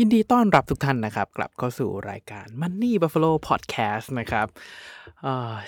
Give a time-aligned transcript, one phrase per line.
[0.00, 4.46] ยินดีต้อนรับทุกท่านนะครับ กลับเข้าสู่รายการ Money Buffalo Podcast นะครับ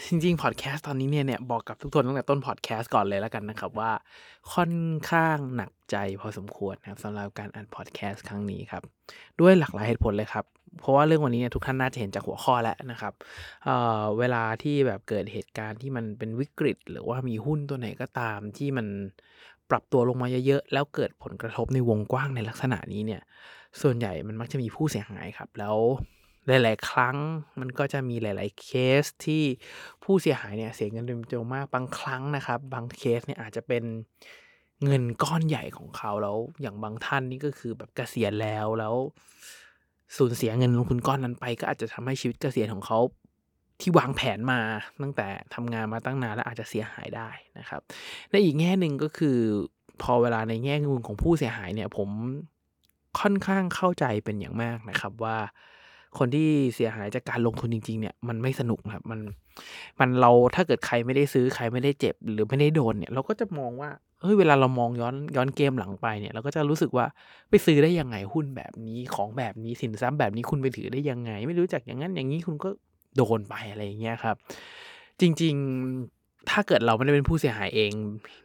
[0.06, 3.92] จริงๆ podcast ตอนนี้เนี่ยเนี่ยบอกกับทุกคนตั้งแต่ต้น podcast ก่อนเลยแล้วกันนะครับว่า
[4.54, 4.74] ค่อน
[5.10, 8.82] ข้างหนักใจพอสมควรนะครับสำหรับการอ่าน podcast ครั้งนี้ครับ
[9.40, 10.44] ด้วยหลากหลายเหตุผลเลยครับ
[10.80, 13.12] เพราะว่าเรื่องวันนี้เนี่ยทุกท่านน่าจะเห็นจากหัวข้อแล้วนะครับ
[13.64, 18.86] เเวลาที่แบบเกิดเหตุการณ์ที่มันเป็นวิกฤต หรือว่ามีหุ้นตัวไหนก็ตามที่มัน
[19.70, 23.22] ปรับตัวลงมาเยอะๆแล้วเกิดผลกระทบในวงกว้างในลักษณะนี้เนี่ย
[23.82, 25.76] ส่วนใหญ่มันมักจะมีผู้เสียหายครับ แล้ว
[26.46, 27.16] หลาย ๆ ครั้ง
[27.60, 28.68] มันก็จะมีหลาย ๆ เค
[29.02, 29.42] สที่
[30.04, 33.84] ผู้เสียหายเนี่ยเสียเงินเป็นจำนวนมากบางครั้งนะครับ บางเคสเนี่ยอาจจะเป็น
[34.84, 38.94] เงินก้อนใหญ่ของเขาแล้ว อย่างบางท่านนี่ก็คือแบบเกษียณแล้วแล้ว
[40.16, 42.98] สูญเสียเงินลงทุนก้อนนั้นไป ก็อาจจะทำให้ชีวิตเกษียณของเขา
[43.80, 44.60] ที่วางแผนมา
[45.02, 47.80] ตั้งแต่ทำงานมาตั้งนานแล้วอาจจะเสียหายได้นะครับ
[48.30, 49.38] ในอีกแง่หนึ่งก็คือ
[50.02, 52.08] พอเวลาในแง่มุมของผู้เสียหายเนี่ยผม
[53.20, 55.36] ค่อนข้างเข้าใจเป็นอย่างมากนะครับว่า
[56.18, 59.20] คนที่เสียหายจากการลงทุนจริง ๆ เนี่ยมันไม่สนุกครับมัน
[60.00, 63.90] มันเราถ้าเกิดใครไม่ได้ซื้อใครไม่ได้เจ็บ หรือไม่ได้โดนเนี่ย เราก็จะมองว่า
[64.22, 67.06] เฮ้ยเวลาเรามองย้อนย้อนเกมหลังไปเนี่ย เราก็จะรู้สึกว่า
[67.50, 72.68] ไปซื้อได้ยังไงหุ้นแบบนี้ของแบบนี้สินทรัพย์แบบนี้คุณไปถือได้ยังไง ไม่รู้จักอย่างนั้นอย่างนี้คุณก็
[73.16, 74.36] โดนไปอะไรอย่างเงี้ยครับ
[75.20, 75.54] จริง
[75.94, 76.17] ๆ
[76.50, 77.92] ถ้าเกิดเราไม่ได้เป็นผู้เสียหายเอง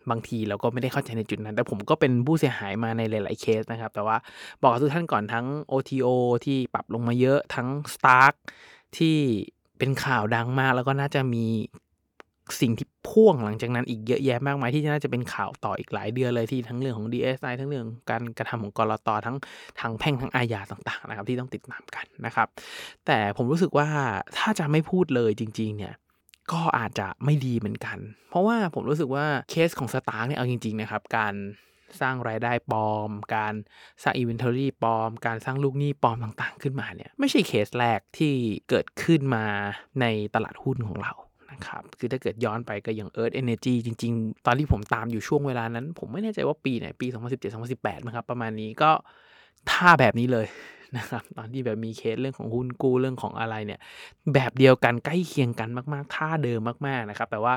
[0.10, 4.18] บางทีเราก็ไม่ได้เข้าใจในจุดนั้น แต่ผมก็เป็นผู้เสียหายมาในหลาย ๆ เคสนะครับ แต่ว่า
[4.62, 6.08] บอกกับทุกท่านก่อนทั้ง OTO
[6.46, 8.34] ที่ปรับลงมาเยอะทั้ง Stark
[8.98, 9.18] ที่
[9.78, 11.46] เป็นข่าวดังมาก แล้วก็น่าจะมี
[12.62, 19.38] สิ่งที่พ่วงหลังจากนั้นอีกเยอะแยะมากมายที่น่าจะเป็นข่าวต่ออีกหลายเดือนเลยที่ทั้งเรื่องของ DSI ทั้งเรื่องการกระทำของกรตทั้ง
[19.80, 22.48] ทางแพ่งทั้งอาญาต่าง ๆ นะครับ ที่ต้องติดตามกันนะครับ
[23.06, 23.88] แต่ผมรู้สึกว่า
[24.38, 25.94] ถ้าจะไม่พูดเลยจริง ๆ เนี่ย
[26.52, 27.98] ก็อาจจะไม่ดีเหมือนกัน
[28.30, 31.34] เพราะว่าผมรู้สึกว่าเคสของสตาร์เนี่ยเอาจริง ๆ นะครับ การ
[32.02, 33.54] สร้างรายได้ปลอม การ
[34.04, 38.34] สร้าง inventory ปลอม การสร้างลูกหนี้ปลอมต่างๆ ขึ้นมาเนี่ยไม่ใช่เคสแรกที่
[38.70, 39.46] เกิดขึ้นมา
[40.02, 40.06] ใน
[40.36, 41.14] ตลาดหุ้นของเรา
[41.52, 47.08] นะครับคือถ้าเกิดย้อนไปก็อย่าง Earth Energy จริง ๆ ตอนที่ผมตามอยู่ช่วงเวลานั้น ผมไม่แน่ใจว่าปีไหนปี
[47.56, 48.92] 2017-2018นะครับประมาณนี้ก็
[49.70, 50.48] ท่าแบบนี้เลย
[50.98, 53.80] นะครับตอนที่แบบมีเคสเรื่องของหุ้นกู้เรื่องของอะไรเนี่ย
[54.34, 57.56] แบบเดียวกันใกล้เคียงกันมากๆท่าเดิมมากๆนะครับแต่ว่า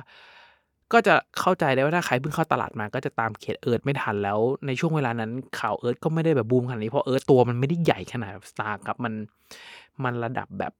[0.93, 5.31] ก็จะเข้าใจได้ว่าถ้าใครเพิ่งเข้าตลาดมาก็จะตามเคสเอิร์ธไม่ทันแล้ว ในช่วงเวลานั้น
[5.61, 9.13] ข่าวเอิร์ธก็ไม่ได้แบบบูมขนาดนี้เพราะเอิร์ธตัวมันไม่ได้ใหญ่ขนาดสตาร์คครับมัน
[10.05, 10.73] มันระดับแบบ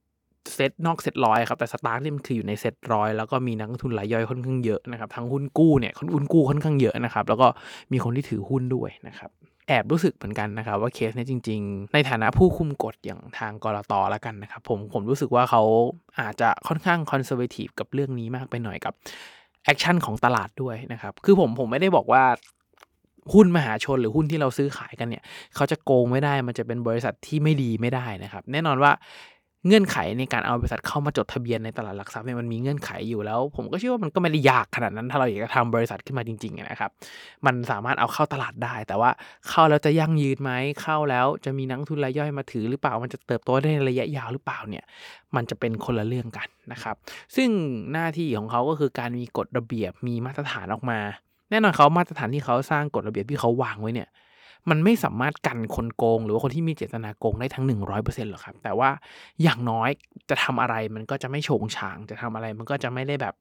[0.53, 7.47] เซตนอกเซตร้อยครับแต่สตาร์คนี่มันคืออยู่ในเซตร้อยแล้วก็มีนักทุนรายย่อยค่อนข้างเยอะนะครับทั้งหุ้นกู้เนี่ยคนหุ้นกู้ค่อนข้างเยอะนะครับแล้วก็
[7.91, 9.31] มีคนที่ถือหุ้นด้วยนะครับ
[9.67, 15.63] แอบรู้สึกเหมือนกันนะครับว่าเคสนี้จริง ๆ ในฐานะผู้คุมกฎอย่างทางกลตแล้วกันนะครับผมผมรู้สึกว่าเขา
[16.19, 18.93] อาจจะค่อนข้าง conservative กับเรื่องนี้มากไปหน่อยกับ
[19.65, 22.23] action ของตลาดด้วยนะครับ คือผมผมไม่ได้บอกว่า
[23.33, 25.23] หุ้นมหาชนหรือหุ้นที่เราซื้อขายกันเนี่ย
[25.55, 28.91] เขาจะโกงไม่ได้มันจะเป็นบริษัทที่ไม่ดีไม่ได้นะครับ แน่นอนว่า
[29.67, 36.91] เงื่อนไขในการเอาบริษัทเข้ามาจดทะเบียนในตลาดหลักทรัพย์เนี่ยมันมีเงื่อนไขอยู่แล้ว ผมก็เชื่อว่ามันก็ไม่ได้ยากขนาดนั้นถ้าเราอยากจะทำบริษัทขึ้นมาจริงๆนะครับ
[37.45, 39.11] มันสามารถเอาเข้าตลาดได้ แต่ว่า
[39.49, 40.51] เข้าแล้วจะยั่งยืนไหม
[40.81, 44.85] เข้าแล้วจะมีนักทุนรายย่อยมาถือหรือเปล่ามันจะเติบโตได้ในระยะยาวหรือเปล่าเนี่ย
[45.35, 46.95] มันจะเป็นคนละเรื่องกันนะครับ
[47.35, 47.49] ซึ่ง
[47.91, 50.99] หน้าที่ของเขาก็คือการมีกฎระเบียบมีมาตรฐานออกมา
[51.49, 54.09] แน่นอนเขามาตรฐานที่เขาสร้างกฎระเบียบที่เขาวางไว้เนี่ย
[54.69, 57.65] มันไม่สามารถกันคนโกง หรือว่าคนที่มีเจตนาโกงได้ทั้ง
[57.97, 58.89] 100%หรอกครับ แต่ว่า
[59.43, 59.89] อย่างน้อย
[60.29, 63.33] จะทำอะไรมันก็จะไม่โฉงฉาง จะทำอะไรมันก็จะไม่ได้แบบ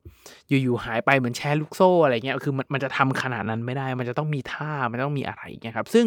[0.49, 6.07] อยู่ๆหายไปเหมือนแชร์ลูกโซ่อะไรเงี้ยคือมันมันจะทำขนาดนั้นไม่ได้ มันจะต้องมีท่ามันต้องมีอะไรเงี้ยครับซึ่ง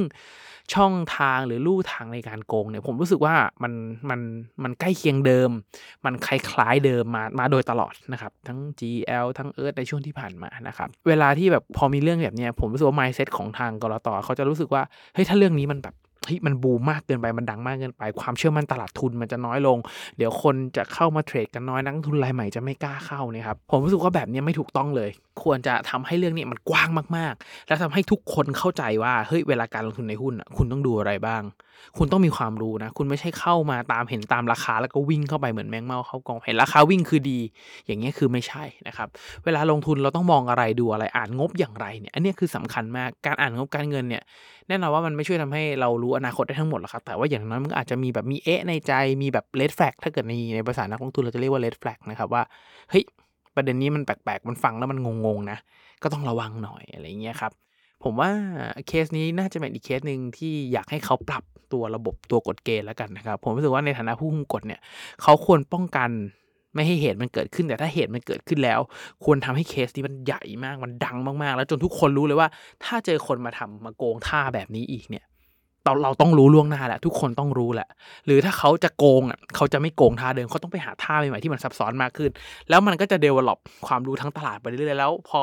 [0.75, 3.73] ช่องทางหรือลู่ทางในการโกงเนี่ยผมรู้สึกว่ามัน
[4.09, 4.19] มัน
[4.63, 5.49] มันใกล้เคียงเดิม
[6.05, 14.83] มันคล้ายๆเดิมมามาโดยตลอดนะครับ ทั้ง GL ทั้งเอิร์ธในช่วงที่ผ่านมานะครับ เวลาที่แบบพอมีเรื่องแบบเนี้ยผมรู้สึกว่า mindset ของทางกรตเขาจะรู้สึกว่า
[15.13, 19.77] เฮ้ยถ้าเรื่องนี้มันแบบเฮ้ยมันบูมมากเกินไปมันดังมากเกินไป ความเชื่อมั่นตลาดทุนมันจะน้อยลง
[20.17, 25.09] เดี๋ยวคนจะเข้ามาเทรดกันน้อยนักทุนรายใหม่จะไม่กล้าเข้านี่ครับผมรู้สึกว่าแบบนี้ไม่ถูกต้องเลย
[25.43, 31.43] ควรจะทำให้เรื่องนี้มันกว้างมาก ๆ แล้วทำให้ทุกคนเข้าใจว่าเฮ้ยเวลาการลงทุนในหุ้นอะคุณต้องดูอะไรบ้าง
[31.97, 37.39] คุณต้องมีความรู้นะ คุณไม่ใช่เข้ามาตามเห็นตามราคา แล้วก็วิ่งเข้าไปเหมือนแมงเมาเข้ากองเห็นราคาวิ่งคือดี
[37.85, 39.07] อย่างเงี้ยคือไม่ใช่นะครับ
[39.45, 44.23] เวลาลงทุนเราต้องมองอะไรดูอะไรอ่านงบอย่างไรเนี่ยอันนี้คือสำคัญมากการอ่านงบการเงินเนี่ย
[44.67, 52.43] แน่นอนว่ามันไม่ช่วยทำให้เรารู้อนาคตได้ทั้งหมดหรอกครับแต่ว่าอย่างน้อยมันอาจจะมีแบบมีเอะในใจมีแบบเลดแฟกถ้าเกิดในในภาษานักลงทุนเราจะเรียกว่าเลดแฟกนะครับว่า
[52.89, 53.03] เฮ้ย
[53.59, 55.57] ประเด็นนี้มันแปลกๆ มันฟังแล้วมันงงๆนะ
[56.03, 57.51] ก็ต้องระวังหน่อยอะไรเงี้ยครับ
[58.03, 58.29] ผมว่า
[58.87, 64.79] เคสนี้น่าจะเป็นอีกเคสหนึ่งที่อยากให้เขาปรับตัวระบบตัวกฎเกณฑ์แล้วกันนะครับ ผมรู้สึกว่าในฐานะผู้คุมกฎเนี่ย
[65.21, 66.09] เขาควรป้องกัน
[66.73, 68.79] ไม่ให้เหตุมันเกิดขึ้น แต่ถ้าเหตุมันเกิดขึ้นแล้ว
[69.23, 72.47] ควรทำให้เคสนี้มันใหญ่มากมันดังมากๆ แล้วจนทุกคนรู้เลยว่า
[72.83, 75.25] ถ้าเจอคนมาทำมาโกงท่าแบบนี้อีกเนี่ย
[75.89, 77.87] เราเราต้องรู้ล่วงหน้าแหละทุกคนต้องรู้แหละ
[78.25, 82.31] หรือถ้าเขาจะโกงอะเขาจะไม่โกงท่าเดิมเขาต้องไปหาท่าใหม่ๆที่มันซับซ้อนมากขึ้น
[82.69, 85.41] แล้วมันก็จะเดเวล็อปความรู้ทั้งตลาดไปเรื่อยๆแล้วพอ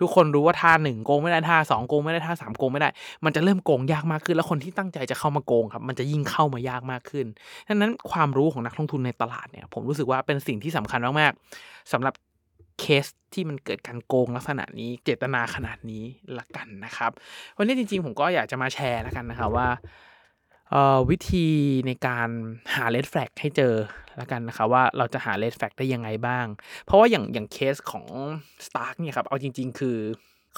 [0.00, 2.88] ทุกคนรู้ว่าท่าหนึ่งโกงไม่ได้ท่าสองโกงไม่ได้ท่าสามโกงไม่ได้
[3.24, 7.26] มันจะเริ่มโกงยากมากขึ้น แล้วคนที่ตั้งใจจะเข้ามาโกงครับมันจะยิ่งเข้ามายากมากขึ้น
[7.68, 12.14] ดังนั้นความรู้ของนักลงทุนในตลาดเนี่ยผมรู้สึกว่าเป็นสิ่งที่สำคัญมากๆสำหรับ
[12.80, 16.04] เคสที่มันเกิดการโกงลักษณะนี้เจตนาขนาดนี้
[16.38, 17.10] ละกันนะครับ
[17.56, 19.68] วันนี้จริงๆ ผมก็อยากจะมาแชร์แล้วกันนะครับว่า
[21.10, 21.48] วิธี
[21.86, 22.28] ในการ
[22.74, 23.74] หาเลดแฟลกให้เจอ
[24.16, 26.46] แล้วกันนะครับว่าเราจะหาเลดแฟลกได้ยังไงบ้าง
[26.84, 28.06] เพราะว่าอย่างอย่างเคสของ
[28.66, 29.98] Stark เนี่ยครับเอาจริง ๆ คือ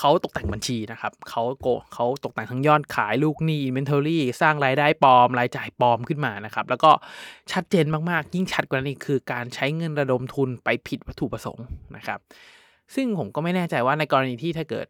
[0.00, 6.90] เขาตกแต่งบัญชีนะครับเขาโกเขาตกแต่งทั้งยอดขายลูกหนี้ inventory สร้างรายได้ปลอม รายจ่ายปลอมขึ้นมานะครับ แล้วก็
[7.52, 11.66] ชัดเจนมากๆ ยิ่งชัดกว่านั้นอีกคือการใช้เงินระดมทุนไปผิดวัตถุประสงค์
[11.96, 12.18] นะครับ
[12.94, 14.86] ซึ่งผมก็ไม่แน่ใจว่าในกรณีที่ถ้าเกิด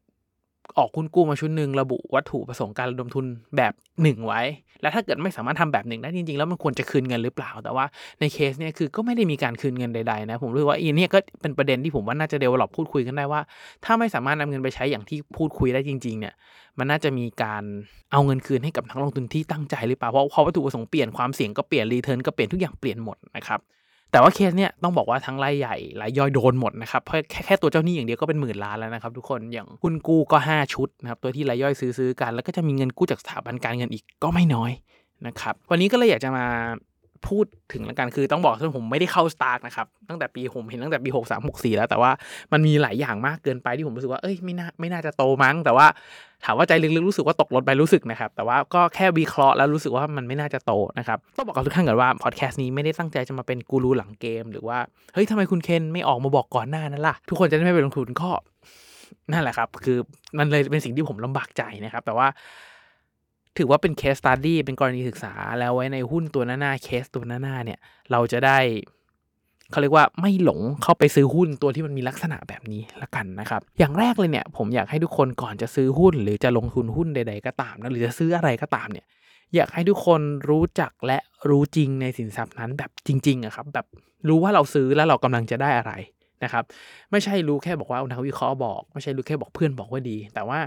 [0.79, 3.27] ออกคุณกู้มาชุดหนึ่งระบุวัตถุประสงค์การระดมทุน
[3.57, 3.73] แบบ
[4.03, 4.41] หนึ่งไว้
[4.83, 7.85] แล้วถ้าเกิดไม่สามารถทำแบบหนึ่งได้จริงๆ แล้วมันควรจะคืนเงินหรือเปล่า แต่ว่า
[8.21, 13.41] ในเคสเนี่ยคือก็ไม่ได้มีการคืนเงินใดๆนะ ผมรู้ว่าอันนี้ก็เป็นประเด็นที่ผมว่าน่าจะ develop พูดคุยกันได้ว่า
[13.85, 16.35] ถ้าไม่สามารถนำเงินไปใช้อย่างที่พูดคุยได้จริง ๆ เนี่ย
[16.79, 17.63] มันน่าจะมีการ
[18.13, 23.61] เอาเงินคืนให้กับนักลงทุนที่ตั้งใจหรือเปล่าเพราะพอวัตถุประสงค์เปลี่ยนความเสี่ยงก็เปลี่ยน return ก็เปลี่ยนทุกอย่างเปลี่ยนหมดนะครับ
[24.13, 34.73] แต่ว่าเคสเนี่ยต้องบอกว่าทั้งรายใหญ่รายย่อยโดนหมดนะครับเพราะแค่แค่ตัวเจ้าหนี้อย่างเดียวก็เป็นหมื่นล้านแล้วนะครับทุกคนอย่างหุ้นกู้ก็ 5 ชุดนะครับตัวที่รายย่อยซื้อซื้อกัน แล้วก็จะมีเงินกู้จากสถาบันการเงินอีกก็ไม่น้อย
[35.27, 36.47] นะครับวันนี้ก็เลยอยากจะมา
[37.29, 42.11] พูดถึงแล้วกันคือต้องบอกว่าผมไม่ได้เข้าสตาร์กนะครับตั้งแต่ปีผมเห็นตั้งแต่ปี6 3 6 4แล้วแต่ว่า
[42.53, 45.87] มันมีหลายอย่างมากเกินไปที่ผมรู้สึกว่าเอ้ยไม่น่าไม่น่าจะโตมั้ง แต่ว่า
[46.45, 54.79] ถามว่าใจลึกๆรู้สึกว่าตกรถไปรู้สึกนะครับ แต่ว่าก็แค่วิเคราะห์แล้วรู้สึกว่ามันไม่น่าจะโตนะครับต้องบอกกับทุกท่านก่อนว่าพอดแคสต์นี้ไม่ได้ตั้งใจจะมาเป็นกูรูหลังเกม หรือว่า
[55.15, 58.31] เฮ้ยทำไมคุณเคนไม่ออกมาบอกก่อนหน้านั้นล่ะ ทุกคนจะได้ไม่ไปลงทุนก็
[59.33, 59.99] นั่นแหละครับ คือ
[60.39, 62.27] มันเลยเป็นสิ่งที่ผมลำบากใจนะครับ แต่ว่า
[63.59, 67.79] ถือว่าเป็นเคสตัดดี้เป็นกรณีศึกษาแล้วไว้ในหุ้นตัวหน้าๆเคสตัวหน้าๆเนี่ย
[68.11, 68.59] เราจะได้
[69.71, 79.07] เขาเรียกว่าไม่หลงเข้าไปซื้อหุ้นตัวที่มันมีลักษณะแบบนี้ละกันนะครับ อย่างแรกเลยเนี่ย ผมอยากให้ทุกคนก่อนจะซื้อหุ้น หรือจะลงทุนหุ้นใด ๆ ก็ตามนะหรือจะซื้ออะไรก็ตามเนี่ย
[79.55, 80.21] อยากให้ทุกคน
[80.51, 81.19] รู้จักและ
[81.49, 83.87] รู้จริงในสินทรัพย์นั้นแบบจริงๆอะครับ แบบ
[84.29, 85.93] รู้ว่าเราซื้อแล้วเรากำลังจะได้อะไร
[86.45, 86.65] นะครับ
[87.11, 90.61] ไม่ใช่รู้แค่บอกว่านักวิเคราะห์บอก ไม่ใช่รู้แค่บอกเพื่อนบอกว่าดี แต่ว่า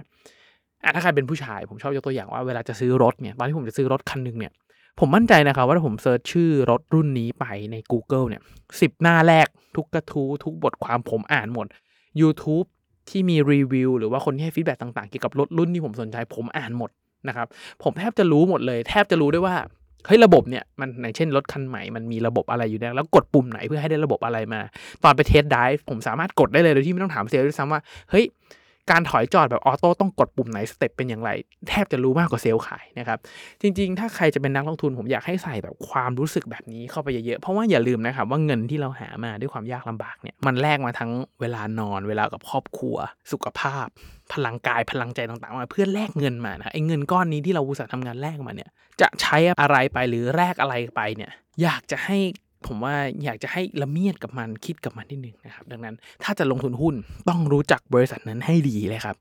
[0.96, 4.52] ถ้าใครเป็นผู้ชายผมชอบยกตัวอย่างว่าเวลาจะซื้อรถเนี่ยตอนที่ผมจะซื้อรถคันหนึ่งเนี่ย
[5.00, 8.42] ผมมั่นใจนะครับว่าถ้าผม search ชื่อรถรุ่นนี้ไปใน Google เนี่ย
[8.82, 11.68] สิบหน้าแรกทุกกระทู้ทุกบทความผมอ่านหมด
[12.22, 12.68] YouTube
[13.10, 16.90] ที่มีรีวิวหรือว่าคนที่ให้ feedback ต่างๆ เกี่ยวกับรถรุ่นที่ผมสนใจผมอ่านหมด
[17.28, 17.48] นะครับ
[17.84, 19.56] ผมแทบจะรู้หมดเลย แทบจะรู้ได้ว่า
[20.08, 24.62] เฮ้ยระบบเนี่ยมันอย่างเช่นรถคันใหม่มันมีระบบอะไรอยู่เนี่ยแล้วกดปุ่มไหนเพื่อให้ได้ระบบอะไรมา
[25.04, 28.26] ตอนไป test drive ผมสามารถกดได้เลยโดยที่ไม่ต้องถามเซลล์ด้วยซ้ำว่าเฮ้ย
[28.92, 31.30] การถอยจอดแบบ auto ต้องกดปุ่มไหน step เป็นอย่างไร
[31.70, 33.18] แทบจะรู้มากกว่าเซลล์ขายนะครับ
[33.62, 42.98] จริงๆ ถ้าใครจะเป็นนักลงทุนผมอยากให้ใส่แบบความรู้สึกแบบนี้เข้าไปเยอะๆ เพราะว่าอย่าลืมนะครับว่าเงินที่เราหามาด้วยความยากลำบากเนี่ยมันแลกมาทั้งเวลานอนเวลากับครอบครัว
[43.32, 43.86] สุขภาพ
[44.34, 48.70] พลังกายพลังใจต่างๆมาเพื่อแลกเงินมานะไอ้เงินก้อนนี้ที่เราอุตส่าห์ทำงานแลกมาเนี่ย
[49.02, 51.32] จะใช้อะไรไปหรือแลกอะไรไปเนี่ย
[51.64, 52.18] อยากจะให้
[52.68, 56.96] ผมว่าอยากจะให้ละเมียดกับมันคิดกับมันนิดนึงนะครับ ดังนั้นถ้าจะลงทุนหุ้น
[57.30, 59.16] ต้องรู้จักบริษัทนั้นให้ดีเลยครับ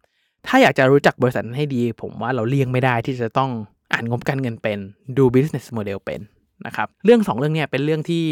[0.47, 3.51] ถ้าอยากจะรู้จักบริษัทนั้นให้ดี ผมว่าเราเลี่ยงไม่ได้ที่จะต้อง
[3.93, 4.79] อ่านงบการเงินเป็น
[5.17, 6.21] ดู business model เป็น
[6.67, 8.25] นะครับเรื่องสองเรื่องเนี้ยเป็นเรื่องที่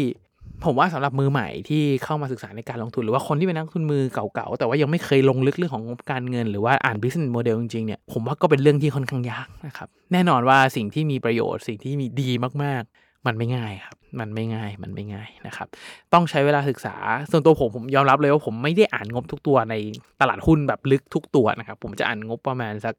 [0.65, 12.29] ผมว่าสำหรับมือใหม่ที่เข้ามาศึกษาในการลงทุน หรือว่าคนที่เป็นนักทุนมือเก่าๆ แต่ว่ายังไม่เคยลงลึกเรื่องของงบการเงิน หรือว่าอ่าน business model จริงๆเนี่ยผมว่าก็เป็นเรื่องที่ค่อนข้างยากนะครับ แน่นอนว่าสิ่งที่มีประโยชน์สิ่งที่มีดี
[12.63, 12.83] มาก
[13.25, 15.67] มันไม่ง่ายครับ มันไม่ง่าย มันไม่ง่ายนะครับ
[16.13, 16.95] ต้องใช้เวลาศึกษา
[17.31, 19.75] ส่วนตัวผมผมยอมรับเลยว่าผมไม่ได้อ่านงบทุกตัวใน
[20.21, 22.95] ตลาดหุ้นแบบลึกทุกตัวนะครับ ผมจะอ่านงบประมาณสัก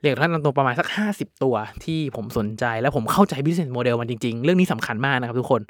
[0.00, 5.62] เรียกท่านตัวประมาณสัก 50 ตัวที่ผมสนใจ และผมเข้าใจ business model มันจริง ๆ เรื่องนี้สำคัญมากนะครับทุกคน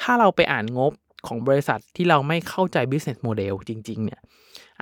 [0.00, 0.92] ถ้าเราไปอ่านงบ
[1.26, 4.20] ของบริษัทที่เราไม่เข้าใจ business model จริง ๆ เนี่ย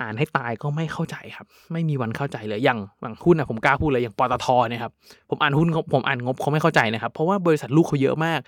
[0.01, 4.91] อ่านให้ตายก็ไม่เข้าใจครับ ไม่มีวันเข้าใจเลยอย่างอย่างหุ้นนะผมกล้าพูดเลยอย่างปตทเนี่ยครับ
[5.29, 8.39] ผมอ่านหุ้นผมอ่านงบเขาไม่เข้าใจนะครับ เพราะว่าบริษัทลูกเขาเยอะมาก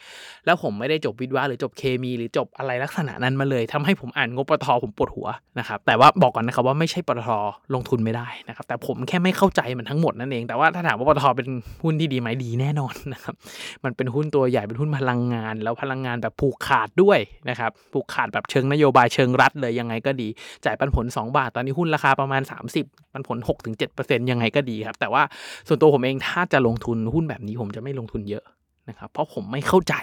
[0.45, 5.27] แล้วผมไม่ได้จบวิทวะหรือจบเคมีหรือจบอะไรลักษณะนั้นมาเลยทำให้ผมอ่านงบปตทผมปวดหัว
[5.59, 7.29] นะครับแต่ว่าบอกก่อนนะครับว่าไม่ใช่ปตท
[7.73, 11.47] ลงทุนไม่ได้นะครับ แต่ผมแค่ไม่เข้าใจมันทั้งหมดนั่นเอง แต่ว่าถ้าถามว่าปตทเป็น
[11.83, 13.35] หุ้นที่ดีไหมดีแน่นอนนะครับ
[13.83, 20.27] มันเป็นหุ้นตัวใหญ่เป็นหุ้นพลังงาน แล้วพลังงานแบบผูกขาดด้วยนะครับผูกขาดแบบเชิงนโยบายเชิงรัฐเลยยังไงก็ดี
[20.65, 22.41] จ่ายปันผล2บาท ตอนนี้หุ้นราคาประมาณ
[22.79, 23.37] 30 ปันผล
[23.83, 25.23] 6-7%ยังไงก็ดีครับ แต่ว่า
[25.67, 28.43] ส่วนตัวผมเองถ้าจะลงทุนหุ้นแบบนี้ผมจะไม่ลงทุนเยอะ
[28.89, 29.95] นะครับเพราะผมไม่เข้าใจ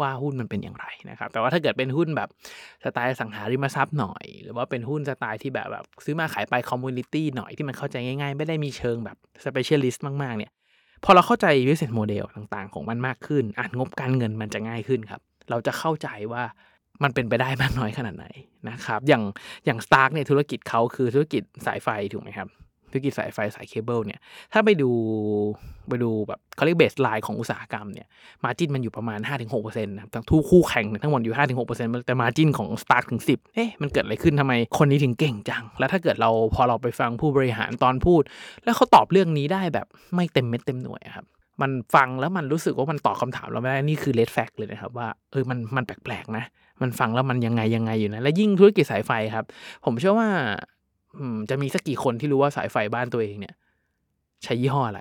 [0.00, 2.28] ว่าหุ้นมันเป็นอย่างไรนะครับ แต่ว่าถ้าเกิดเป็นหุ้นแบบ
[2.84, 10.52] สไตล์อสังหาริมทรัพย์หน่อย หรือว่าเป็นหุ้นสไตล์ที่แบบแบบซื้อมาขายไป commodity หน่อยที่มันเข้าใจง่ายๆ ไม่ได้มีเชิงแบบ specialist มากๆ เนี่ย
[11.04, 15.20] พอเราเข้าใจ business model ต่างๆ ของมันมากขึ้น อ่านงบการเงินมันจะง่ายขึ้นครับ
[15.50, 16.42] เราจะเข้าใจว่า
[17.02, 18.26] มันเป็นไปได้มากน้อยขนาดไหน
[18.68, 19.22] นะครับ อย่าง
[19.66, 22.48] อย่าง STARK เนี่ยธุรกิจเขาคือธุรกิจสายไฟถูกไหมครับ
[22.92, 24.20] ธุรกิจสายไฟสายเคเบิลเนี่ย
[24.52, 24.90] ถ้าไปดู
[25.88, 28.06] ไปดูแบบเขาเรียก baseline ของอุตสาหกรรมเนี่ย
[28.44, 29.20] margin มันอยู่ประมาณ
[29.52, 31.34] 5-6%นะทั้งทุกคู่แข่งทั้งหมดอยู่
[31.68, 38.22] 5-6%แต่ margin ของ STARK ถึง 10เอ๊ะมันเกิดอะไรขึ้นทำไมคนนี้ถึงเก่งจัง แล้วถ้าเกิดเราพอเราไปฟังผู้บริหารตอนพูด
[38.64, 41.26] แล้วเขาตอบเรื่องนี้ได้แบบไม่เต็มเม็ดเต็มหน่วยครับ
[41.62, 46.44] มันฟังแล้วมันรู้สึกว่ามันตอบคาถามเราไม่ได้นี่คือเลดแฟกเลยนะครับว่าเออมันมันแปลกๆนะ
[46.82, 49.44] มันฟังแล้วมันยังไงยังไงอยู่นะและยิ่งธุรกิจสายไฟครับ
[49.84, 50.28] ผมเชื่อว่า
[51.50, 53.54] จะมีสักกี่คนที่รู้ว่าสายไฟบ้านตัวเองเนี่ย
[54.44, 55.00] ใช้ยี่ห้ออะไร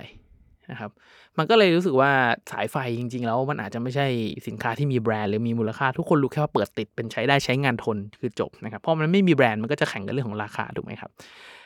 [0.71, 0.91] นะครับ
[1.37, 2.11] มันก็เลยรู้สึกว่า
[2.51, 4.07] สายไฟจริง ๆ แล้วมันอาจจะไม่ใช่
[4.47, 11.11] สินค้าที่มีแบรนด์หรือมีมูลค่า ทุกคนรู้แค่ว่าเปิดติดเป็นใช้ได้ใช้งานทนคือจบนะครับเพราะมันไม่มีแบรนด์มันก็จะแข่งกันเรื่องของราคาถูกไหมครับ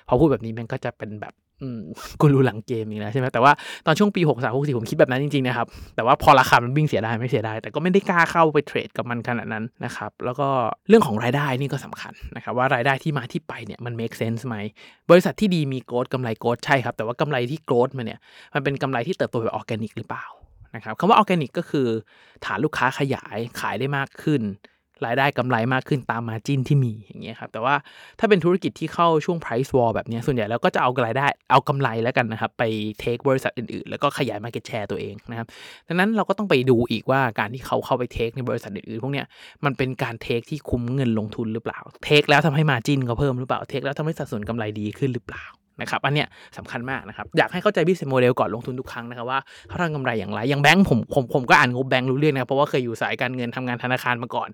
[0.08, 1.34] พอพูดแบบนี้มันก็จะเป็นแบบ
[2.22, 3.52] กูรู้หลังเกมอีกแล้วใช่ไหมแต่ว่า
[3.86, 10.48] ตอนช่วงปี6 3 6 4ผมคิดแบบนั้นจริงๆนะครับ แต่ว่าพอราคามันวิ่งเสียได้ไม่เสียได้แต่ก็ไม่ได้กล้าเข้าไปเทรดกับมันขนาดนั้นนะครับ แล้วก็
[10.90, 14.56] เรื่องของรายได้นี่ก็สำคัญนะครับว่ารายได้ที่มาที่ไปเนี่ยมัน make sense ไหม
[15.10, 18.20] บริษัทที่ดีมี growth กำไร growth ใช่ครับ แต่ว่ากำไรที่ growth มันเนี่ย
[18.54, 20.26] มันเป็นกำไรที่เติบโตแบบออร์แกนิกหรือเปล่า
[20.76, 21.88] นะครับคำว่าออร์แกนิกก็คือ
[22.46, 24.42] ฐานลูกค้าขยายขายได้มากขึ้น
[25.06, 27.76] รายได้กำไรมากขึ้นตาม margin ที่มีอย่างเงี้ยครับแต่ว่า
[28.20, 32.64] ถ้าเป็นธุรกิจที่เข้าช่วง price war แบบนี้ส่วนใหญ่แล้วก็จะเอารายได้เอากำไรแล้วกันนะครับ ไป
[33.00, 35.48] เทคบริษัทอื่นๆ แล้วก็ขยาย market share ตัวเองนะครับ
[35.88, 39.26] ดังนั้นเราก็ต้องไปดูอีกว่าการที่เขาเข้าไปเทคในบริษัทอื่นๆพวกเนี้ย
[39.66, 45.46] มันเป็นการเทคที่คุ้มเงินลงทุนหรือเปล่าเทคแล้วทำให้มาจินเขาเพิ่มหรือเปล่าเทคแล้วทำให้สัดส่วนกำไรดีขึ้นหรือเปล่า
[45.82, 46.28] นะครับอันเนี้ย
[46.58, 54.50] สำคัญมากนะครับ อยากให้เข้าใจ business model ก่อนลงทุนทุกครั้งนะครับว่าเขาทำกำไรอย่างไร อย่างแบงค์ผมผมผมก็อ่านงบแบงค์รู้เรื่องนะเพราะว่าเคยอยู่สายการเงินทำงานธนาคารมาก่อน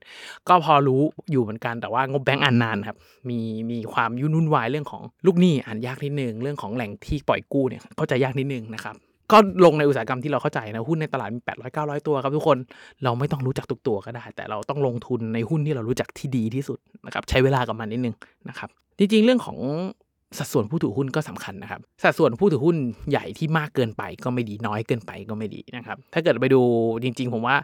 [0.47, 2.97] ก็พอรู้อยู่เหมือนกันแต่ว่างบแบงค์อ่านนานครับ
[3.29, 3.39] มี
[3.71, 8.97] มีความยุ่นวุ่นวายเรื่องของลูกหนี้อ่านยากนิดนึงเรื่องของแหล่งที่ปล่อยกู้เนี่ยเข้าใจยากนิดนึงนะครับ
[9.31, 12.57] ก็ลงในอุตสาหกรรมที่เราเข้าใจนะหุ้นในตลาดมี 800 900 ตัวครับทุกคน
[13.03, 18.15] เราไม่ต้องรู้จักทุกตัวก็ได้ แต่เราต้องลงทุนในหุ้นที่เรารู้จักที่ดีที่สุดนะครับใช้เวลากับมันนิดนึง
[18.49, 19.57] นะครับจริงๆเรื่องของ
[20.37, 22.77] สัดส่วนผู้ถือหุ้นก็สำคัญนะครับ สัดส่วนผู้ถือหุ้น
[23.09, 26.61] ใหญ่ที่มากเกินไปก็ไม่ดีน้อยเกินไปก็ไม่ดีนะครับ ถ้าเกิดไปดู
[27.03, 27.55] จริง ๆ ผมว่า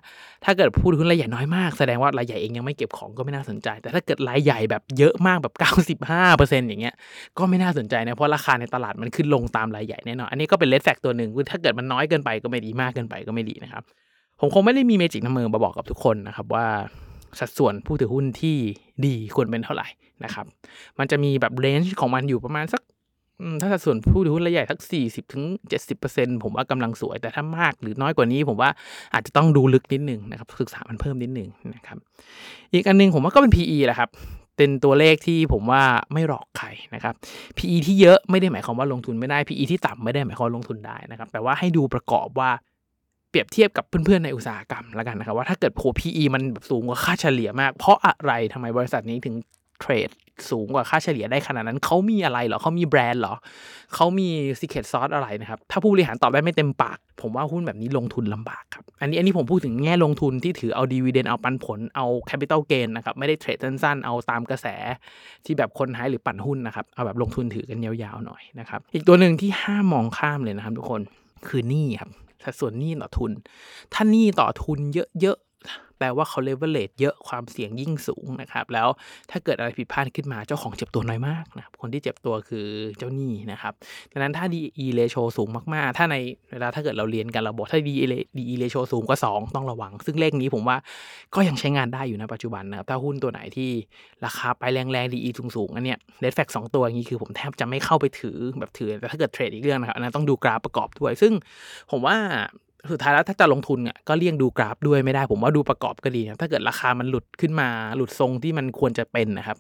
[0.45, 5.53] ถ้าเกิดผู้ถือหุ้นรายใหญ่น้อยมากแสดงว่ารายใหญ่เองยังไม่เก็บของก็ไม่น่าสนใจ แต่ถ้าเกิดรายใหญ่แบบเยอะมากแบบ
[6.12, 6.95] 95%อย่างเงี้ย
[7.38, 13.84] ก็ไม่น่าสนใจนะเพราะราคาในตลาดมันขึ้นลงตามรายใหญ่แน่นอนอันนี้ก็เป็นเลดแฟกตัวหนึ่งคือถ้าเกิดมันน้อยเกินไปก็ไม่ดีมากเกินไปก็ไม่ดีนะครับ
[14.39, 16.65] ผมคงไม่ได้มีเมจิกน้ำมือมาบอกกับทุกคนนะครับว่า
[17.39, 18.57] สัดส่วนผู้ถือหุ้นที่
[19.05, 19.88] ดีควรเป็นเท่าไหร่
[20.24, 20.45] นะครับ
[21.00, 22.81] มันจะมีแบบเรนจ์ของมันอยู่ประมาณสัก
[23.62, 28.69] ถ้าสัดส่วนผู้ถือหุ้นรายใหญ่สักสี่สิบถึงเจ็ดสิบเปอร์เซ็นผมว่ากำลังสวย แต่ถ้ามากหรือน้อยกว่านี้ ผมว่า
[29.13, 31.98] อาจจะต้องดูลึกนิดหนึ่งนะครับ ศึกษามันเพิ่มนิดหนึ่งนะครับ
[32.74, 34.10] อีกอันนึงผมว่าก็เป็น PE แหละครับ
[34.57, 37.13] เป็นตัวเลขที่ผมว่าไม่หลอกใครนะครับ
[37.57, 42.50] PE ที่เยอะไม่ได้หมายความว่าลงทุนไม่ได้ PE ที่ต่ำไม่ได้หมายความลงทุนได้นะครับ แต่ว่าให้ดูประกอบว่า
[43.29, 49.36] เปรียบเทียบกับเพื่อนๆในอุตสาหกรรมแล้วกันนะครับว่าถ้าเกิดโผ PE มันสูงกว่าค่าเฉลี่ยมาก เพราะอะไรทำไมบริษัทนี้ถึง
[49.82, 50.10] เทรด
[50.50, 53.36] สูงกว่าค่าเฉลี่ยได้ขนาดนั้น เขามีอะไรเหรอเขามีแบรนด์เหรอ
[53.96, 54.27] เขามี
[54.60, 64.67] secret sauce อะไรนะครับ ถ้าผู้บริหารตอบได้ไม่เต็มปาก ผมว่าหุ้นแบบนี้ลงทุนลำบากครับ อันนี้อันนี้ผมพูดถึงแง่ลงทุนที่ถือเอา dividend เอาปันผลเอา capital gain นะครับ ไม่ได้เทรดสั้นๆ เอาตามกระแส
[65.46, 71.01] ที่แบบคนหายหรือปั่นหุ้นนะครับ เอาแบบลงทุนถือกันยาวๆหน่อยนะครับ อีกตัวหนึ่งที่ห้ามมองข้ามเลยนะครับ ทุกคน
[71.48, 72.12] คือหนี้ครับ
[72.44, 73.32] สัดส่วนหนี้ต่อทุน
[73.94, 75.38] ถ้าหนี้ต่อทุนเยอะ
[76.00, 78.88] แปลว่าเขาเลเวลเลตเยอะความเสี่ยงยิ่งสูงนะครับ แล้ว
[79.31, 82.67] ถ้าเกิดอะไรผิดพลาดขึ้นมาเจ้าของเจ็บตัวน้อยมากนะคนที่เจ็บตัวคือ
[82.98, 83.74] เจ้าหนี้นะครับ
[84.12, 86.15] ดังนั้นถ้า DE ratio สูงมากๆ ถ้าใน
[86.51, 87.79] เวลาถ้าเกิดเราเรียนกันเราบอกถ้า
[88.38, 90.77] DE ratio สูงกว่า 2 ต้องระวัง ซึ่งเลขนี้ผมว่า
[91.36, 93.69] ก็ยังใช้งานได้อยู่นะปัจจุบันนะครับถ้าหุ้นตัวไหนที่
[94.25, 101.34] ราคาไปแรงๆ DE สูงๆอันเนี้ยเดดแฟกสองตัวอย่างนี้คือผมแทบจะไม่เข้าไปถือแบบถือแต่ถ้าเกิดเทรดอีกเรื่องนะครับอันนั้นต้องดูกราฟประกอบด้วย ซึ่ง
[101.91, 102.17] ผมว่า
[102.92, 109.58] สุดท้ายแล้วถ้าจะลงทุนอะก็เลี่ยงดูกราฟด้วยไม่ได้ ผมว่าดูประกอบก็ดีนะถ้าเกิดราคามันหลุดขึ้นมาหลุดทรงที่มันควรจะเป็นนะครับ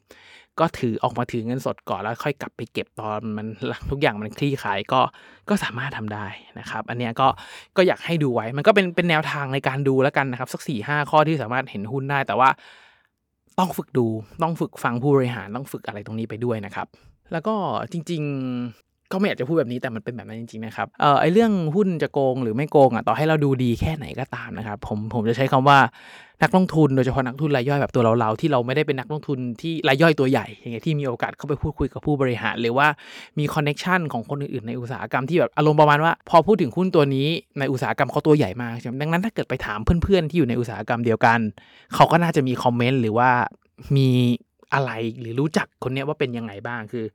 [0.59, 3.47] ก็ถือออกมาถือเงินสดก่อนแล้วค่อยกลับไปเก็บตอนมัน
[3.89, 5.01] ทุกอย่างมันคลี่คลายก็
[5.49, 6.27] ก็สามารถทำได้
[6.59, 7.27] นะครับ อันนี้ก็
[7.77, 12.49] ก็อยากให้ดูไว้มันก็เป็นเป็นแนวทางในการดูแล้วกันนะครับ สักสี่ห้าข้อที่สามารถเห็นหุ้นได้แต่ว่า
[13.59, 14.07] ต้องฝึกดู
[14.43, 16.87] ต้องฝึกฟังผู้บริหารต้องฝึกอะไรตรงนี้ไปด้วยนะครับ
[17.31, 17.55] แล้วก็
[17.91, 18.23] จริง
[19.15, 25.79] ๆก็ไม่อยากจะพูดแบบนี้แต่มันเป็นแบบนั้นจริงๆนะครับเอ่อไอเรื่องหุ้นจะโกงหรือไม่โกงอะต่อให้เราดูดีแค่ไหนก็ตามนะครับผมผมจะใช้คำว่า
[26.43, 32.87] นักลงทุนโดยเฉพาะนักลงทุนรายย่อยแบบตัวเราๆที่เราไม่ได้เป็นนักลงทุนที่รายย่อยตัวใหญ่อย่างเงี้ยที่มีโอกาสเข้าไปพูดคุยกับผู้บริหาร หรือว่า
[33.39, 37.27] มี connection ของคนอื่นๆในอุตสาหกรรมที่แบบอารมณ์ประมาณว่า พอพูดถึงหุ้นตัวนี้
[37.59, 41.39] ในอุตสาหกรรมเขาตัวใหญ่มากใช่ไหมดังนั้นถ้าเกิดไปถามเพื่อนๆที่อยู่ในอุตสาหกรรมเดียวกัน
[41.95, 43.29] เขาก็น่าจะมี comment หรือว่า
[43.95, 44.09] มี
[44.73, 47.05] อะไรหรือรู้จักคนเนี้ยว่าเป็นยังไงบ้างคือ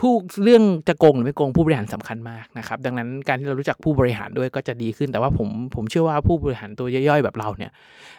[0.00, 0.12] คือ
[0.44, 7.72] เรื่องจะโกงหรือไม่โกงผู้บริหารสำคัญมากนะครับดังนั้นการที่เรารู้จักผู้บริหารด้วยก็จะดีขึ้นแต่ว่าผมผมเชื่อว่าผู้บริหารตัวย่อยๆแบบเราเนี่ย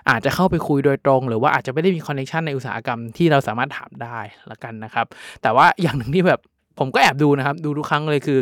[0.10, 4.20] อาจจะเข้าไปคุยโดยตรง หรือว่าอาจจะไม่ได้มี connection ในอุตสาหกรรมที่เราสามารถถามได้
[4.52, 5.06] ละกันนะครับ
[5.42, 6.40] แต่ว่าอย่างหนึ่งที่แบบ
[6.80, 8.40] ผมก็แอบดูนะครับ ดูทุกครั้งเลยคือ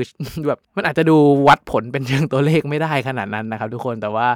[0.47, 4.27] แบบมันอาจจะดูวัดผลเป็นเชิงตัวเลขไม่ได้ขนาดนั้นนะครับ ทุกคนแต่ว่า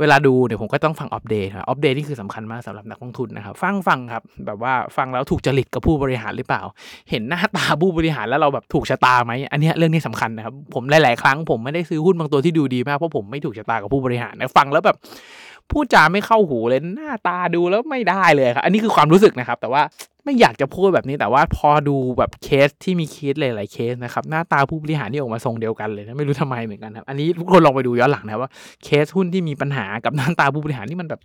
[0.00, 6.62] เวลาดูเนี่ยผมก็ต้องฟัง opp day opp day นี่คือสำคัญมากสำหรับนักลงทุนนะครับ ฟังฟังครับ แบบว่าฟังแล้วถูกจริตกับผู้บริหารหรือเปล่า
[7.10, 14.96] เห็นหน้าตาผู้บริหารแล้วเราแบบถูกชะตาไหมอันนี้เรื่องนี้สำคัญนะครับ ผมหลาย ๆ ครั้งผมไม่ได้ซื้อหุ้นบางตัวที่ดูดีมากเพราะผมไม่ถูกชะตากับผู้บริหารนะฟังแล้วแบบ
[15.70, 19.82] พูดจาไม่เข้าหูเลยหน้าตาดูแล้วไม่ได้เลยครับ อันนี้คือความรู้สึกนะครับ แต่ว่า
[20.24, 28.50] ไม่อยากจะพูดแบบนี้แต่ว่าพอดูแบบเคสที่มีเคสหลายๆเคสนะครับหน้าตาผู้บริหารที่ออกมาทรงเดียวกันเลยนะไม่รู้ทำไมเหมือนกันครับอันนี้ทุกคนลองไปดูย้อนหลังนะว่า
[28.84, 31.20] เคสหุ้นที่มีปัญหากับหน้าตาผู้บริหารที่มันแบบ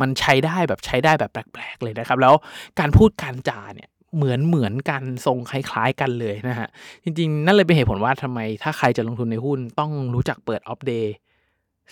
[0.00, 2.34] มันใช้ได้แบบใช้ได้แบบแปลกๆเลยนะครับ แล้ว
[2.80, 6.68] การพูดการจาเนี่ยเหมือนเหมือนกันทรงคล้าย ๆ กันเลยนะฮะ
[7.04, 11.14] จริงๆ นั่นเลยเป็นเหตุผลว่าทำไมถ้าใครจะลงทุนในหุ้นต้องรู้จักเปิด opp day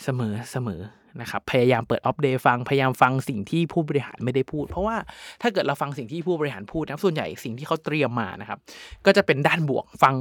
[0.02, 0.82] เสมอเสมอ
[1.20, 4.96] นะครับพยายามเปิดออฟเดย์ฟังพยายามฟังสิ่งที่ผู้บริหารไม่ได้พูด เพราะว่า
[5.42, 8.58] ถ้าเกิดเราฟังสิ่งที่ผู้บริหารพูดนะส่วนใหญ่สิ่งที่เขาเตรียมมานะครับ
[9.06, 10.16] ก็จะเป็นด้านบวกฟัง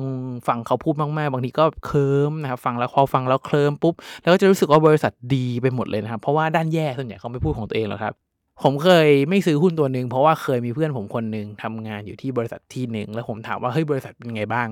[0.48, 8.14] ฟังเขาพูดมากๆ บางทีก็เคลิ้มนะครับ ฟังแล้วพอฟังแล้วเคลิ้มปุ๊บ แล้วก็จะรู้สึกว่าบริษัทดีไปหมดเลยนะครับ เพราะว่าด้านแย่ส่วนใหญ่เขาไม่พูดของตัวเองหรอกครับ
[8.64, 14.68] ผมเคยไม่ซื้อหุ้นตัวหนึ่งเพราะว่าเคยมีเพื่อนผมคนหนึ่งทำงานอยู่ที่บริษัทที่หนึ่งแล้วผมถามว่าเฮ้ยบริษัทเป็นไงบ้าง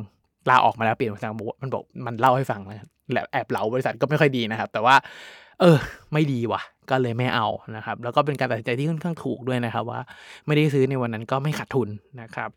[0.50, 2.88] ลาออกมาแล้วเปลี่ยนบริษัทมันบอกมันเล่าให้ฟังนะและ
[3.32, 4.96] แอบเหล่าบริษัทก็ไม่ค่อยดีนะครับ แต่ว่า
[5.60, 5.78] เออ
[6.14, 10.02] ไม่ดีว่ะ ก็เลยไม่เอานะครับ แล้วก็เป็นการตัดสินใจที่ค่อนข้างถูกด้วยนะครับ ว่า
[10.46, 11.90] ไม่ได้ซื้อในวันนั้นก็ไม่ขาดทุน
[12.22, 12.50] นะครับ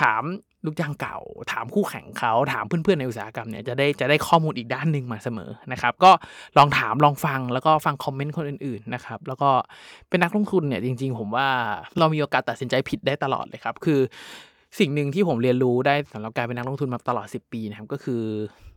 [0.00, 0.22] ถาม
[0.66, 1.18] ลูกจ้างเก่า
[1.52, 6.10] ถามคู่แข่งเขาถามเพื่อนๆในอุตสาหกรรมเนี่ยจะได้จะได้ข้อมูลอีกด้านหนึ่งมาเสมอนะครับ ก็
[6.58, 9.50] ลองถามลองฟังแล้วก็ฟังคอมเมนต์คนอื่นๆนะครับ แล้วก็
[10.08, 11.48] เป็นนักลงทุนเนี่ยจริง ๆ ผมว่า
[11.98, 14.00] เรามีโอกาสตัดสินใจผิดได้ตลอดเลยครับ คือ
[14.78, 18.22] สิ่งหนึ่งที่ผมเรียนรู้ได้สำหรับการเป็นนักลงทุนมาตลอด 10 ปีนะครับก็คือ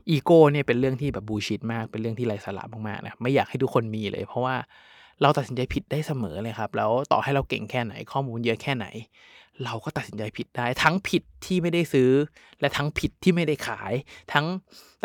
[0.10, 4.56] อีโก้เนี่ยเป็นเรื่องที่แบบบูชิดมาก เป็นเรื่องที่ไร้สาระมากๆนะไม่อยากให้ทุกคนมีเลย เพราะว่า
[5.22, 8.88] เราตัดสินใจผิดได้เสมอเลยครับ แล้วต่อให้เราเก่งแค่ไหน ข้อมูลเยอะแค่ไหน
[9.66, 12.10] เราก็ตัดสินใจผิดได้ ทั้งผิดที่ไม่ได้ซื้อ
[12.60, 13.94] และทั้งผิดที่ไม่ได้ขาย
[14.34, 14.46] ทั้ง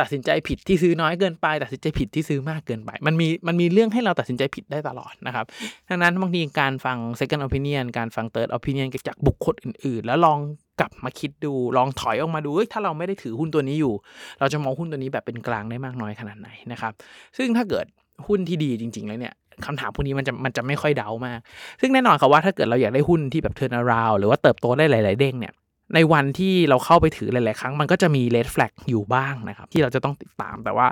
[0.01, 5.45] ตัดสินใจผิดที่ซื้อน้อยเกินไป ตัดสินใจผิดที่ซื้อมากเกินไป มันมีมันมีเรื่องให้เราตัดสินใจผิดได้ตลอดนะครับ
[5.88, 10.38] ดังนั้นบางทีการฟัง second opinion การฟัง third opinion จากบุคคลอื่น ๆ แล้วลอง
[10.83, 13.95] กลับมาคิดดูลองถอยออกมาดูถ้าเราไม่ได้ถือหุ้นตัวนี้อยู่
[14.40, 16.92] เราจะมองหุ้นตัวนี้แบบเป็นกลางได้มากน้อยขนาดไหนนะครับ
[17.37, 17.87] ซึ่งถ้าเกิด
[18.27, 19.35] หุ้นที่ดีจริง ๆ แล้วเนี่ย
[19.66, 21.40] คำถามพวกนี้มันจะมันจะไม่ค่อยดาวน์มาก
[21.81, 25.53] ซึ่งแน่นอนครับว่าถ้าเกิดเราอยากได้หุ้นที่แบบ turnaround หรือว่าเติบโตได้หลาย ๆ เด้งเนี่ย
[25.95, 30.87] ในวันที่เราเข้าไปถือหลาย ๆ ครั้ง มันก็จะมี red flag อยู่บ้างนะครับ ที่เราจะต้องติดตามแต่ว่า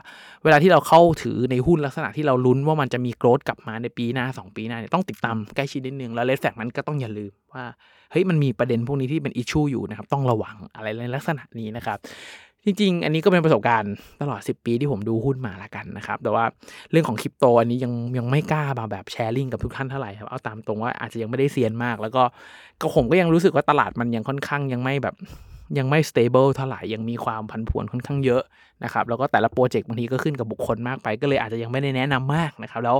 [0.44, 7.64] เวลาที่เราเข้าถือในหุ้นลักษณะที่เราลุ้นว่ามันจะมี growth กลับมาในปีหน้า 2 ปีหน้าเนี่ยต้องติดตามใกล้ชิดนิดนึง แล้ว red flag นั้นก็ต้องอย่าลืมว่า
[8.10, 11.98] เฮ้ยมันมีประเด็นพวกนี้ที่เป็นอิชชูอยู่นะครับต้องระวังอะไรในลักษณะนี้นะครับ
[12.64, 16.44] จริงๆ อันนี้ก็เป็นประสบการณ์ตลอด 10 ปีที่ผมดูหุ้นมาละกันนะครับ แต่ว่า
[16.90, 22.22] เรื่องของคริปโตอันนี้ยังยังไม่กล้ามาแบบแชร์ลิงกับทุกท่านเท่าไหร่ครับ เอาตามตรงว่าอาจจะยังไม่ได้เซียนมาก แล้วก็
[22.80, 25.14] ก็ผมก็ยังรู้สึกว่าตลาดมันยังค่อนข้างยังไม่แบบ
[25.78, 28.42] ยังไม่ stable เท่าไหร่ยังมีความพันผวนค่อนข้างเยอะ
[28.84, 32.96] นะครับ แล้วก็แต่ละโปรเจกต์บางทีก็ขึ้นกับบุคคลมากไป ก็เลยอาจจะยังไม่ได้แนะนำมากนะครับ แล้ว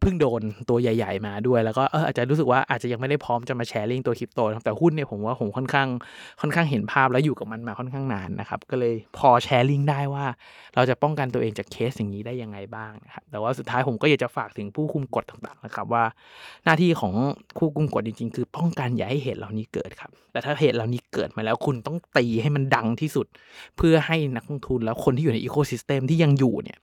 [0.00, 5.88] เพิ่งโดนตัวใหญ่ ๆ มาด้วย แล้วก็เอออาจจะรู้สึกว่าอาจจะยังไม่ได้พร้อมจะมา sharing ตัวคริปโตแต่หุ้นเนี่ยผมว่าผมค่อนข้าง
[6.40, 10.26] ค่อนข้างเห็นภาพแล้วอยู่กับมันมาค่อนข้างนานนะครับ ก็เลยพอ sharing ได้ว่า
[10.74, 16.04] เราจะป้องกันตัวเองจากเคสอย่างนี้ได้ยังไงบ้างนะครับแต่ว่าสุดท้ายผมก็อยากจะฝากถึงผู้คุมกฎต่างๆนะครับว่า
[16.64, 17.14] หน้าที่ของ
[17.58, 23.26] ผู้คุมกฎจริง ๆ คือป้องกันอย่าให้เหตุเหล่านี้เกิดครับแต่ถ้าเหตุเหล่านี้เกิดมาแล้วคุณต้องตีให้มันดังที่สุด
[23.76, 26.78] เพื่อให้นักลงทุนแล้วคนที่อยู่ใน ecosystem ที่ยังอยู่เนี่ย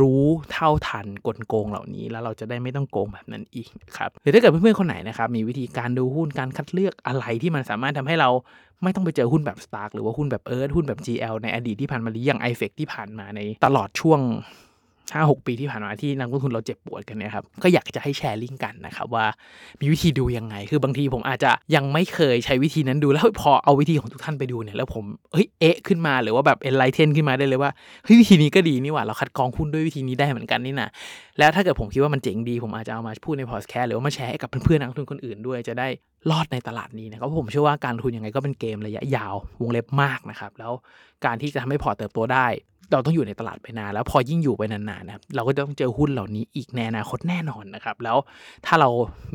[0.00, 8.30] รู้เท่าทันกลโกงเหล่านี้ แล้วเราจะได้ไม่ต้องโกงแบบนั้นอีกครับหรือถ้าเกิดเพื่อนๆคนไหนนะครับมีวิธีการดูหุ้นการคัดเลือกอะไรที่มันสามารถทำให้เรา
[8.82, 14.20] ไม่ต้องไปเจอหุ้นแบบสตาร์หรือว่าหุ้นแบบเอิร์ธหุ้นแบบ GL ในอดีตที่ผ่านมาหรืออย่างไอเฟกที่ผ่านมาในตลอดช่วง
[15.12, 19.26] ห้าหกปีที่ผ่านมาที่นักลงทุนเราเจ็บปวดกันเนี่ยครับก็อยากจะให้แชร์ลิงก์กันนะครับว่า
[19.80, 27.70] มีวิธีดูยังไง คือบางทีผมอาจจะยังไม่เคยใช้วิธีนั้นดูแล้วพอเอาวิธีของทุกท่านไปดูเนี่ยแล้วผมเฮ้ยเอ๊ะขึ้นมาหรือว่าแบบ enlighten ขึ้นมาได้เลยว่า
[28.04, 30.88] เฮ้ยวิธีนี้ก็ดีนี่หว่าเราคัดกรองหุ้นด้วยวิธีนี้ได้เหมือนกันนี่นะ
[31.38, 35.88] แล้วถ้าเกิดผมคิดว่ามันเจ๋งดีผมอาจจะเอามาพูดในพอดแคสต์หรือว่ามาแชร์ให้กับเพื่อนๆนักลงทุนคนอื่นด้วยจะได้
[36.30, 40.72] รอดในตลาดนี้นะครับเพราะผมเชื่อว่าการลงทุนยังไงก็เป็นเกมระยะยาววงเล็บมากนะครับแล้ว
[41.24, 42.46] การที่จะทำให้พอร์ตเติบโตได้
[42.92, 48.16] เราต้องอยู่ในตลาดไปนานแล้วพอยิ่งอยู่ไปนานๆนะครับเราก็จะต้องเจอหุ้นเหล่านี้อีกในอนาคตแน่นอนนะครับ แล้ว
[48.66, 48.88] ถ้าเรา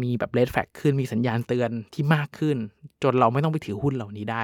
[0.03, 2.57] มีแบบ red flag ขึ้นมีสัญญาณเตือนที่มากขึ้น
[3.03, 4.43] จนเราไม่ต้องไปถือหุ้นเหล่านี้ได้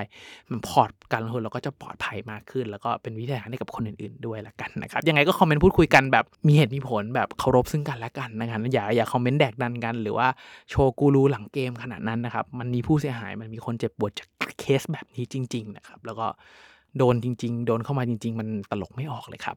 [0.49, 10.27] มันพอร์ตการลงทุนเราก็จะปลอดภัยมากขึ้น แล้วก็เป็นวิธีการให้กับคนอื่นๆด้วยละกันนะครับยังไงก็คอมเมนต์พูดคุยกันแบบมีเหตุมีผลแบบเคารพซึ่งกันและกันนะครับอย่าอย่าคอมเมนต์แดกดันกัน หรือว่า
[10.69, 16.27] โชว์กูรูหลังเกมขนาดนั้นนะครับมันมีผู้เสียหายมันมีคนเจ็บปวดจากเคสแบบนี้จริง ๆ นะครับ แล้วก็
[16.97, 19.55] โดนจริง ๆ โดนเข้ามาจริง ๆ มันตลกไม่ออกเลยครับ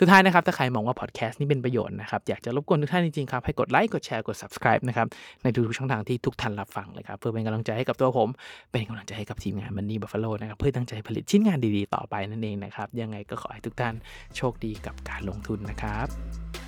[0.00, 5.06] สุดท้ายนะครับ ถ้าใครมองว่าพอดแคสต์นี้เป็นประโยชน์นะครับ อยากจะรบกวนทุกท่านจริง ๆ ครับ ให้กดไลค์ กดแชร์ กด subscribe นะครับ
[5.42, 8.28] ในทุกๆช่องทางที่ทุกท่านรับฟังเลยครับ เพื่อเป็นกำลังใจให้กับตัวผม
[8.70, 13.94] เป็นกำลังใจให้กับทีมงานมันนี่บัฟฟาโลนะครับ เพื่อตั้งใจผลิตชิ้นงานดีๆ ต่อไปนั่นเองนะครับ ยังไงก็ขอให้ทุกท่าน
[14.36, 16.65] โชคดีกับการลงทุนนะครับ